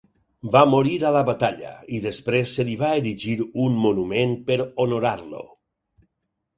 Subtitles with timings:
[0.53, 5.49] Va morir a la batalla, i després se li va erigir un monument per honorar-lo.